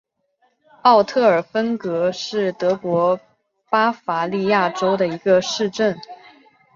[0.81, 3.19] 奥特尔芬格是德国
[3.69, 5.95] 巴伐利亚州的一个市镇。